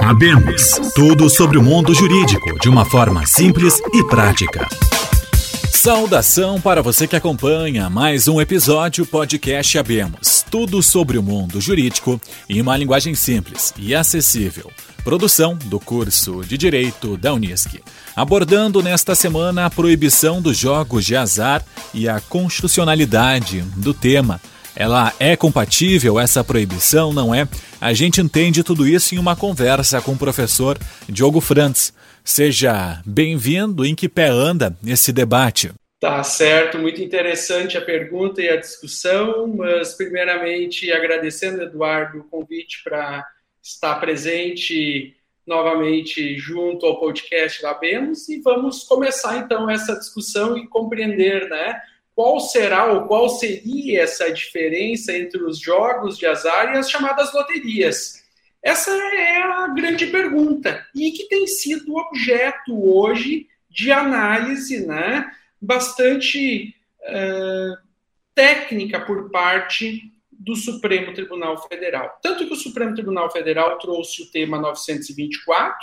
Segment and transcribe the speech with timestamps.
[0.00, 4.68] Abemos tudo sobre o mundo jurídico de uma forma simples e prática.
[5.70, 10.44] Saudação para você que acompanha mais um episódio podcast Abemos.
[10.50, 14.70] Tudo sobre o mundo jurídico em uma linguagem simples e acessível.
[15.02, 17.82] Produção do curso de Direito da Unisc.
[18.14, 24.40] Abordando nesta semana a proibição dos jogos de azar e a constitucionalidade do tema
[24.76, 27.48] ela é compatível, essa proibição, não é?
[27.80, 30.78] A gente entende tudo isso em uma conversa com o professor
[31.08, 31.92] Diogo Frantz.
[32.24, 33.84] Seja bem-vindo.
[33.84, 35.72] Em que pé anda esse debate?
[36.00, 42.82] Tá certo, muito interessante a pergunta e a discussão, mas primeiramente agradecendo, Eduardo, o convite
[42.82, 43.24] para
[43.62, 45.14] estar presente
[45.46, 51.80] novamente junto ao podcast da Bemos e vamos começar então essa discussão e compreender, né?
[52.14, 57.32] Qual será ou qual seria essa diferença entre os jogos de azar e as chamadas
[57.32, 58.22] loterias?
[58.62, 65.30] Essa é a grande pergunta e que tem sido objeto hoje de análise né,
[65.60, 67.76] bastante uh,
[68.34, 72.18] técnica por parte do Supremo Tribunal Federal.
[72.22, 75.76] Tanto que o Supremo Tribunal Federal trouxe o tema 924,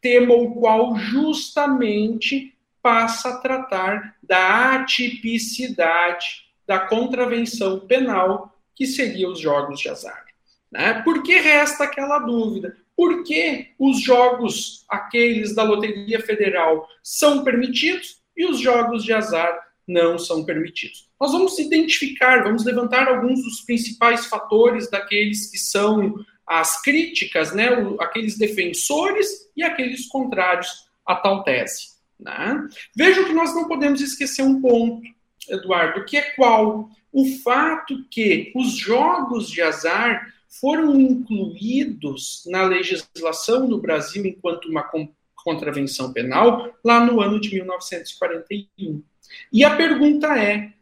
[0.00, 2.55] tema o qual justamente
[2.86, 10.24] passa a tratar da atipicidade da contravenção penal, que seria os jogos de azar.
[10.70, 11.02] Né?
[11.02, 12.76] Por que resta aquela dúvida?
[12.96, 19.58] Por que os jogos, aqueles da Loteria Federal, são permitidos e os jogos de azar
[19.84, 21.10] não são permitidos?
[21.20, 27.66] Nós vamos identificar, vamos levantar alguns dos principais fatores daqueles que são as críticas, né?
[27.98, 31.95] aqueles defensores e aqueles contrários a tal tese.
[32.18, 32.68] Né?
[32.94, 35.02] Veja que nós não podemos esquecer um ponto,
[35.48, 36.88] Eduardo, que é qual?
[37.12, 44.88] O fato que os jogos de azar foram incluídos na legislação do Brasil enquanto uma
[45.34, 49.02] contravenção penal lá no ano de 1941.
[49.52, 50.72] E a pergunta é: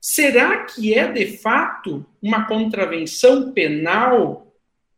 [0.00, 4.45] será que é de fato uma contravenção penal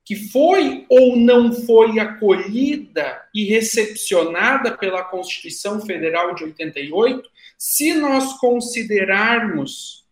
[0.08, 8.32] que foi ou não foi acolhida e recepcionada pela Constituição Federal de 88, se nós
[8.38, 10.06] considerarmos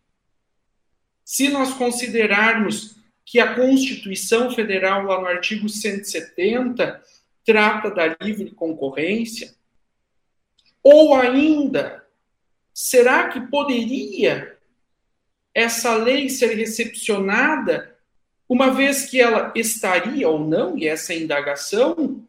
[1.25, 7.03] se nós considerarmos que a Constituição Federal lá no artigo 170
[7.43, 9.53] trata da livre concorrência,
[10.83, 12.05] ou ainda
[12.71, 14.57] será que poderia
[15.55, 17.96] essa lei ser recepcionada
[18.47, 22.25] uma vez que ela estaria ou não, e essa indagação,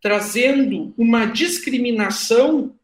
[0.00, 2.74] trazendo uma discriminação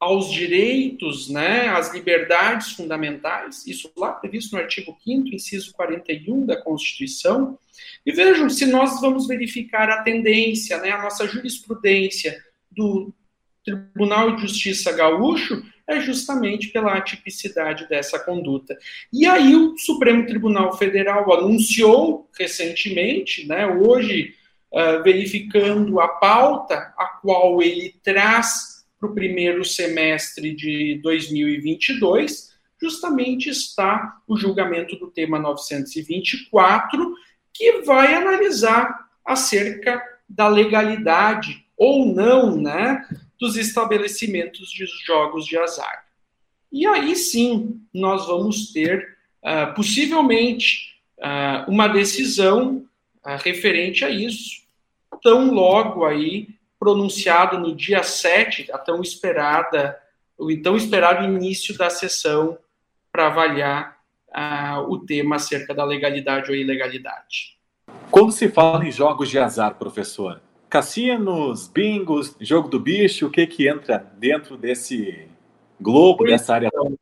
[0.00, 6.56] aos direitos, né, às liberdades fundamentais, isso lá previsto no artigo 5 inciso 41 da
[6.56, 7.58] Constituição.
[8.04, 13.12] E vejam, se nós vamos verificar a tendência, né, a nossa jurisprudência do
[13.62, 18.76] Tribunal de Justiça Gaúcho, é justamente pela atipicidade dessa conduta.
[19.12, 24.34] E aí o Supremo Tribunal Federal anunciou recentemente, né, hoje,
[24.72, 32.50] uh, verificando a pauta a qual ele traz para o primeiro semestre de 2022,
[32.80, 37.14] justamente está o julgamento do tema 924,
[37.52, 43.04] que vai analisar acerca da legalidade ou não, né,
[43.40, 46.04] dos estabelecimentos de jogos de azar.
[46.70, 52.84] E aí sim nós vamos ter, uh, possivelmente, uh, uma decisão
[53.24, 54.60] uh, referente a isso,
[55.22, 56.48] tão logo aí
[56.78, 59.98] pronunciado no dia 7, a tão esperada,
[60.38, 62.58] o então esperado início da sessão
[63.12, 63.98] para avaliar
[64.88, 67.58] o tema acerca da legalidade ou ilegalidade.
[68.12, 70.40] Quando se fala em jogos de azar, professor,
[70.70, 75.28] cassinos, bingos, jogo do bicho, o que que entra dentro desse
[75.80, 76.68] globo, pois dessa área?
[76.68, 76.98] Então,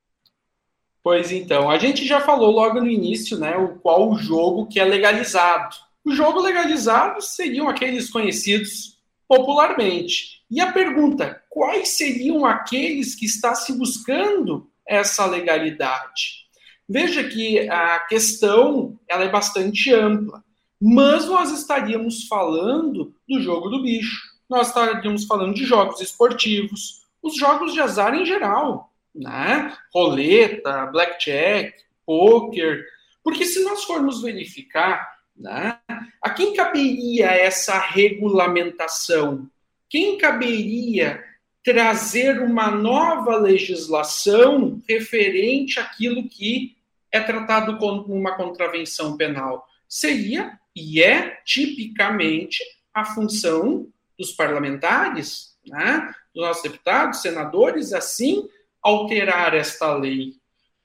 [1.03, 4.81] pois então, a gente já falou logo no início, né, o qual o jogo que
[4.81, 5.77] é legalizado.
[6.05, 8.99] O jogo legalizado seriam aqueles conhecidos
[9.29, 10.43] popularmente.
[10.51, 16.49] E a pergunta, quais seriam aqueles que está se buscando essa legalidade?
[16.89, 20.43] Veja que a questão ela é bastante ampla.
[20.81, 27.37] Mas nós estaríamos falando do jogo do bicho, nós estaríamos falando de jogos esportivos, os
[27.37, 29.77] jogos de azar em geral, né?
[29.93, 31.75] Roleta, blackjack,
[32.07, 32.85] poker.
[33.23, 35.79] Porque se nós formos verificar, né,
[36.23, 39.49] a quem caberia essa regulamentação?
[39.89, 41.23] Quem caberia
[41.63, 46.77] trazer uma nova legislação referente àquilo que
[47.11, 49.67] é tratado como uma contravenção penal?
[49.89, 52.63] Seria e é tipicamente
[52.95, 53.89] a função
[54.19, 58.49] dos parlamentares, né, dos nossos deputados, senadores, assim
[58.83, 60.35] alterar esta lei.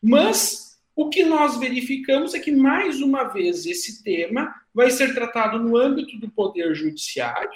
[0.01, 5.59] Mas o que nós verificamos é que, mais uma vez, esse tema vai ser tratado
[5.59, 7.51] no âmbito do Poder Judiciário,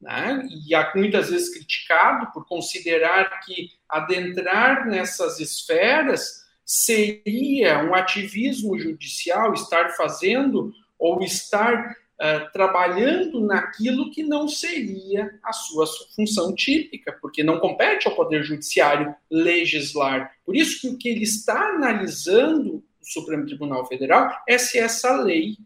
[0.00, 0.48] né?
[0.66, 9.52] e há muitas vezes criticado por considerar que adentrar nessas esferas seria um ativismo judicial,
[9.52, 10.72] estar fazendo
[11.02, 15.84] ou estar uh, trabalhando naquilo que não seria a sua
[16.14, 20.32] função típica, porque não compete ao Poder Judiciário legislar.
[20.46, 25.20] Por isso que o que ele está analisando, o Supremo Tribunal Federal, é se essa
[25.20, 25.56] lei,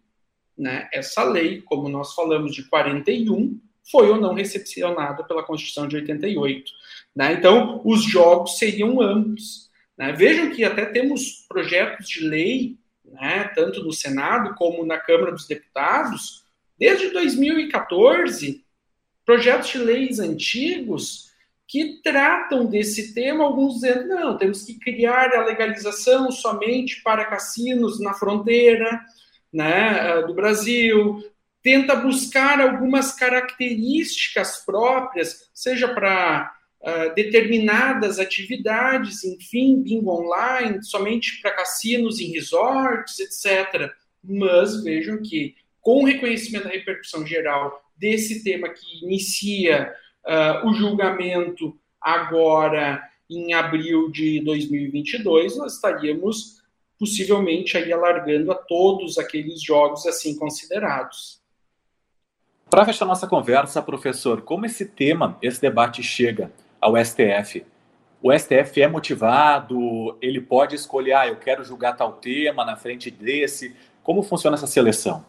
[0.57, 3.61] né, essa lei, como nós falamos de 41,
[3.91, 6.73] foi ou não recepcionada pela Constituição de 88.
[7.15, 7.35] Né?
[7.35, 9.71] Então, os jogos seriam amplos.
[9.99, 10.13] Né?
[10.13, 12.79] Vejam que até temos projetos de lei,
[13.13, 16.45] né, tanto no Senado como na Câmara dos Deputados,
[16.79, 18.65] desde 2014,
[19.25, 21.27] projetos de leis antigos
[21.67, 28.01] que tratam desse tema, alguns dizendo, não, temos que criar a legalização somente para cassinos
[28.01, 29.01] na fronteira
[29.53, 31.25] né, do Brasil,
[31.63, 41.53] tenta buscar algumas características próprias, seja para uh, determinadas atividades, enfim, bingo online, somente para
[41.53, 43.91] cassinos em resorts, etc.
[44.23, 49.95] Mas vejam que, com o reconhecimento da repercussão geral desse tema que inicia
[50.25, 56.63] uh, o julgamento agora em abril de 2022, nós estaríamos
[56.99, 61.41] possivelmente aí alargando a todos aqueles jogos assim considerados.
[62.71, 66.51] Para fechar nossa conversa, professor, como esse tema, esse debate chega
[66.87, 67.65] ao STF?
[68.23, 70.17] O STF é motivado?
[70.23, 73.75] Ele pode escolher, ah, eu quero julgar tal tema na frente desse?
[74.05, 75.27] Como funciona essa seleção?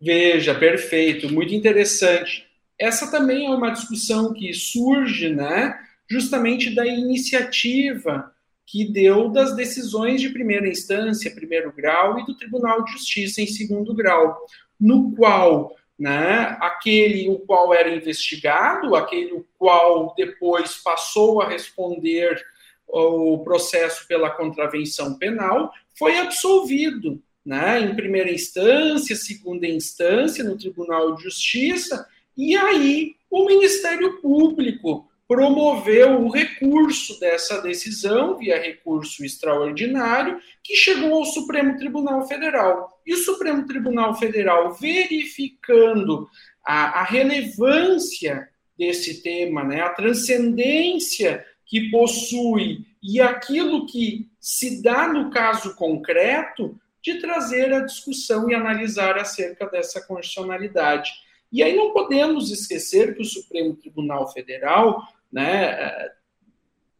[0.00, 2.46] Veja, perfeito, muito interessante.
[2.78, 5.78] Essa também é uma discussão que surge, né,
[6.10, 8.30] justamente da iniciativa
[8.66, 13.46] que deu das decisões de primeira instância, primeiro grau, e do Tribunal de Justiça em
[13.46, 14.36] segundo grau,
[14.80, 16.56] no qual né?
[16.60, 22.42] aquele o qual era investigado, aquele o qual depois passou a responder
[22.86, 27.80] o processo pela contravenção penal, foi absolvido, né?
[27.80, 32.06] em primeira instância, segunda instância, no Tribunal de Justiça,
[32.36, 41.14] e aí o Ministério Público promoveu o recurso dessa decisão, via recurso extraordinário, que chegou
[41.14, 42.91] ao Supremo Tribunal Federal.
[43.06, 46.28] E o Supremo Tribunal Federal, verificando
[46.64, 55.08] a, a relevância desse tema, né, a transcendência que possui e aquilo que se dá
[55.08, 61.10] no caso concreto, de trazer a discussão e analisar acerca dessa constitucionalidade.
[61.50, 66.10] E aí não podemos esquecer que o Supremo Tribunal Federal, né,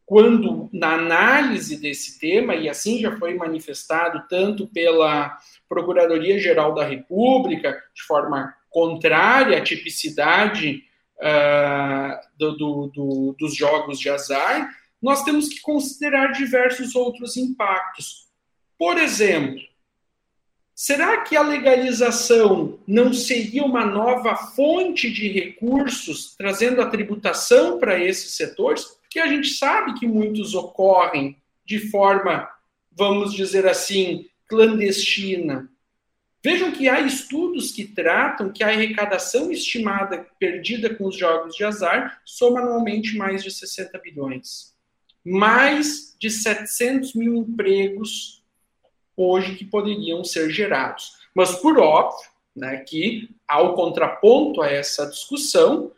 [0.05, 5.39] quando na análise desse tema, e assim já foi manifestado tanto pela
[5.69, 10.83] Procuradoria-Geral da República, de forma contrária à tipicidade
[11.19, 14.71] uh, do, do, do, dos jogos de azar,
[15.01, 18.29] nós temos que considerar diversos outros impactos.
[18.79, 19.61] Por exemplo,
[20.75, 28.03] Será que a legalização não seria uma nova fonte de recursos, trazendo a tributação para
[28.03, 28.87] esses setores?
[29.13, 32.49] Porque a gente sabe que muitos ocorrem de forma,
[32.91, 35.71] vamos dizer assim, clandestina.
[36.43, 41.63] Vejam que há estudos que tratam que a arrecadação estimada perdida com os jogos de
[41.63, 44.75] azar soma anualmente mais de 60 bilhões.
[45.23, 48.43] Mais de 700 mil empregos
[49.15, 51.19] hoje que poderiam ser gerados.
[51.35, 55.93] Mas, por óbvio, né, que há o contraponto a essa discussão,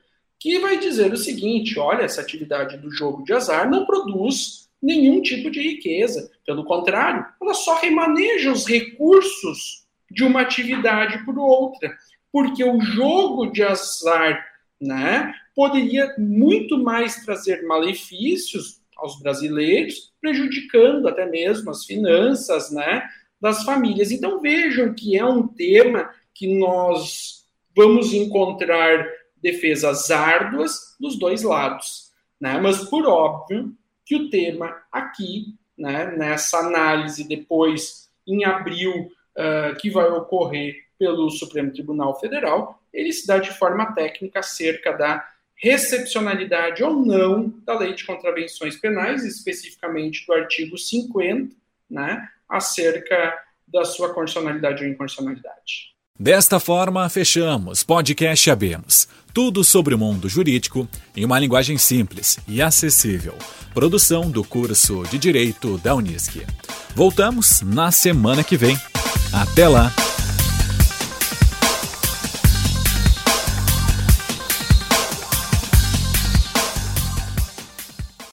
[0.44, 5.22] que vai dizer o seguinte: olha, essa atividade do jogo de azar não produz nenhum
[5.22, 6.30] tipo de riqueza.
[6.44, 11.96] Pelo contrário, ela só remaneja os recursos de uma atividade por outra.
[12.30, 14.46] Porque o jogo de azar
[14.78, 23.02] né, poderia muito mais trazer malefícios aos brasileiros, prejudicando até mesmo as finanças né,
[23.40, 24.10] das famílias.
[24.10, 29.08] Então vejam que é um tema que nós vamos encontrar
[29.44, 32.10] defesas árduas dos dois lados.
[32.40, 32.58] Né?
[32.58, 39.90] Mas, por óbvio, que o tema aqui, né, nessa análise depois, em abril, uh, que
[39.90, 46.82] vai ocorrer pelo Supremo Tribunal Federal, ele se dá de forma técnica acerca da recepcionalidade
[46.82, 51.54] ou não da lei de contravenções penais, especificamente do artigo 50,
[51.90, 55.93] né, acerca da sua condicionalidade ou incondicionalidade.
[56.18, 59.08] Desta forma, fechamos Podcast Abemos.
[59.32, 63.34] Tudo sobre o mundo jurídico em uma linguagem simples e acessível.
[63.74, 66.46] Produção do curso de Direito da Unisc.
[66.94, 68.78] Voltamos na semana que vem.
[69.32, 69.92] Até lá!